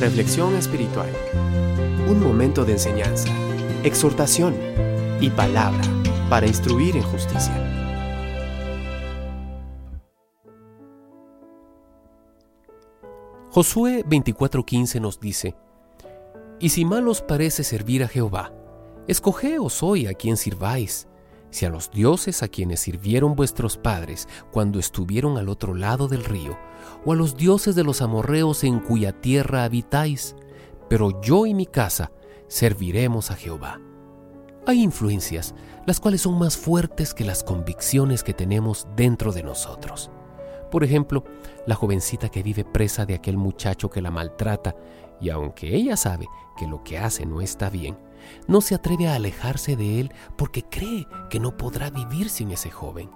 [0.00, 1.10] Reflexión espiritual.
[2.08, 3.30] Un momento de enseñanza,
[3.82, 4.54] exhortación
[5.20, 5.82] y palabra
[6.30, 7.52] para instruir en justicia.
[13.50, 15.56] Josué 24:15 nos dice,
[16.60, 18.52] Y si mal os parece servir a Jehová,
[19.08, 21.08] escogeos hoy a quien sirváis,
[21.50, 26.24] si a los dioses a quienes sirvieron vuestros padres cuando estuvieron al otro lado del
[26.24, 26.58] río,
[27.04, 30.36] o a los dioses de los amorreos en cuya tierra habitáis,
[30.88, 32.12] pero yo y mi casa
[32.48, 33.80] serviremos a Jehová.
[34.66, 35.54] Hay influencias,
[35.86, 40.10] las cuales son más fuertes que las convicciones que tenemos dentro de nosotros.
[40.70, 41.24] Por ejemplo,
[41.66, 44.76] la jovencita que vive presa de aquel muchacho que la maltrata,
[45.20, 46.26] y aunque ella sabe
[46.58, 47.96] que lo que hace no está bien,
[48.46, 52.70] no se atreve a alejarse de él porque cree que no podrá vivir sin ese
[52.70, 53.10] joven.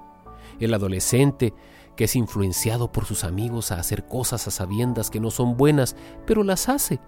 [0.60, 1.54] El adolescente
[1.96, 5.96] que es influenciado por sus amigos a hacer cosas a sabiendas que no son buenas,
[6.26, 7.00] pero las hace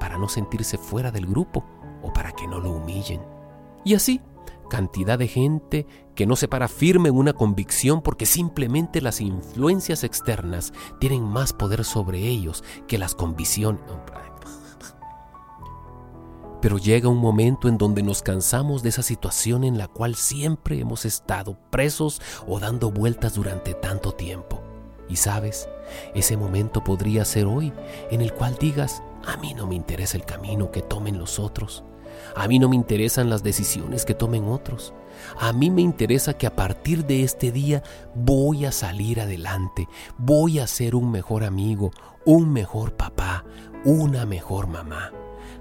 [0.00, 1.64] para no sentirse fuera del grupo
[2.02, 3.20] o para que no lo humillen.
[3.84, 4.20] Y así,
[4.68, 10.02] cantidad de gente que no se para firme en una convicción porque simplemente las influencias
[10.02, 13.82] externas tienen más poder sobre ellos que las convicciones.
[16.62, 20.78] Pero llega un momento en donde nos cansamos de esa situación en la cual siempre
[20.78, 24.62] hemos estado presos o dando vueltas durante tanto tiempo.
[25.08, 25.68] Y sabes,
[26.14, 27.72] ese momento podría ser hoy
[28.12, 31.82] en el cual digas, a mí no me interesa el camino que tomen los otros.
[32.36, 34.94] A mí no me interesan las decisiones que tomen otros.
[35.40, 37.82] A mí me interesa que a partir de este día
[38.14, 41.90] voy a salir adelante, voy a ser un mejor amigo,
[42.24, 43.44] un mejor papá,
[43.84, 45.10] una mejor mamá.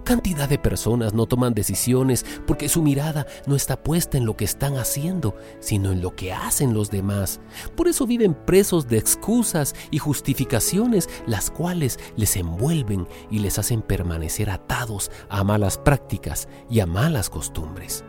[0.03, 4.45] Cantidad de personas no toman decisiones porque su mirada no está puesta en lo que
[4.45, 7.39] están haciendo, sino en lo que hacen los demás.
[7.75, 13.81] Por eso viven presos de excusas y justificaciones, las cuales les envuelven y les hacen
[13.81, 18.03] permanecer atados a malas prácticas y a malas costumbres.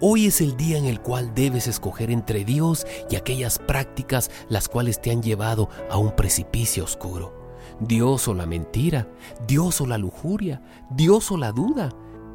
[0.00, 4.68] Hoy es el día en el cual debes escoger entre Dios y aquellas prácticas las
[4.68, 7.43] cuales te han llevado a un precipicio oscuro.
[7.80, 9.08] Dios o la mentira,
[9.46, 11.90] Dios o la lujuria, Dios o la duda,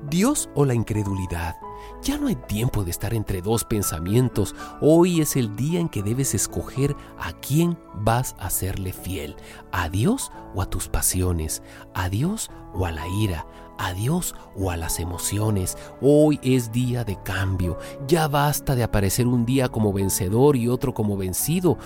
[0.10, 1.56] Dios o la incredulidad.
[2.02, 4.56] Ya no hay tiempo de estar entre dos pensamientos.
[4.82, 9.36] Hoy es el día en que debes escoger a quién vas a serle fiel,
[9.72, 11.62] a Dios o a tus pasiones,
[11.94, 13.46] a Dios o a la ira,
[13.78, 15.78] a Dios o a las emociones.
[16.02, 17.78] Hoy es día de cambio.
[18.08, 21.78] Ya basta de aparecer un día como vencedor y otro como vencido.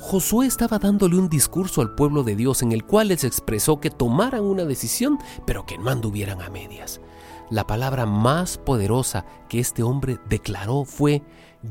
[0.00, 3.90] Josué estaba dándole un discurso al pueblo de Dios en el cual les expresó que
[3.90, 7.02] tomaran una decisión, pero que no anduvieran a medias.
[7.50, 11.22] La palabra más poderosa que este hombre declaró fue,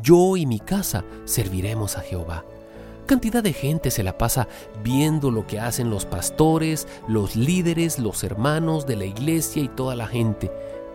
[0.04, 2.46] yo y mi casa serviremos a Jehová.
[3.08, 4.48] Cantidad de gente se la pasa
[4.84, 9.96] viendo lo que hacen los pastores, los líderes, los hermanos de la iglesia y toda
[9.96, 10.52] la gente.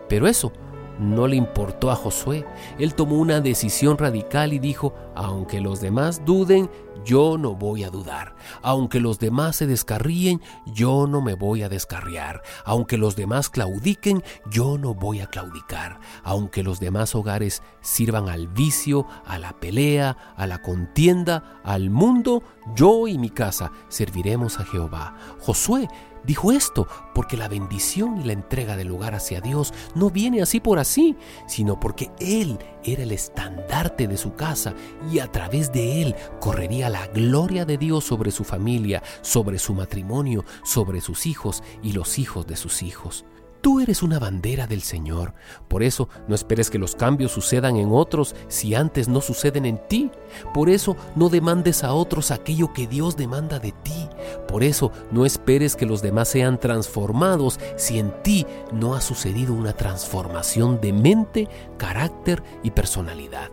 [0.07, 0.53] Pero eso
[0.99, 2.45] no le importó a Josué.
[2.79, 6.69] Él tomó una decisión radical y dijo, aunque los demás duden,
[7.03, 8.35] yo no voy a dudar.
[8.61, 12.41] Aunque los demás se descarríen, yo no me voy a descarriar.
[12.63, 15.99] Aunque los demás claudiquen, yo no voy a claudicar.
[16.23, 22.43] Aunque los demás hogares sirvan al vicio, a la pelea, a la contienda, al mundo,
[22.75, 25.15] yo y mi casa serviremos a Jehová.
[25.39, 25.87] Josué
[26.25, 30.59] Dijo esto porque la bendición y la entrega del lugar hacia Dios no viene así
[30.59, 31.15] por así,
[31.47, 34.73] sino porque Él era el estandarte de su casa
[35.11, 39.73] y a través de Él correría la gloria de Dios sobre su familia, sobre su
[39.73, 43.25] matrimonio, sobre sus hijos y los hijos de sus hijos.
[43.65, 45.33] Tú eres una bandera del Señor.
[45.67, 49.79] Por eso no esperes que los cambios sucedan en otros si antes no suceden en
[49.87, 50.11] ti.
[50.53, 54.07] Por eso no demandes a otros aquello que Dios demanda de ti.
[54.47, 59.55] Por eso no esperes que los demás sean transformados si en ti no ha sucedido
[59.55, 63.49] una transformación de mente, carácter y personalidad.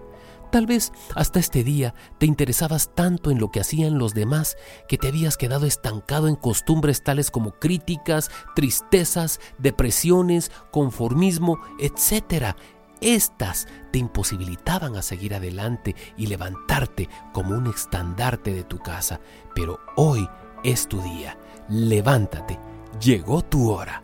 [0.53, 4.99] Tal vez hasta este día te interesabas tanto en lo que hacían los demás que
[4.99, 12.55] te habías quedado estancado en costumbres tales como críticas, tristezas, depresiones, conformismo, etc.
[13.01, 19.21] Estas te imposibilitaban a seguir adelante y levantarte como un estandarte de tu casa.
[19.55, 20.29] Pero hoy
[20.65, 21.39] es tu día.
[21.71, 22.61] Levántate.
[23.01, 24.02] Llegó tu hora.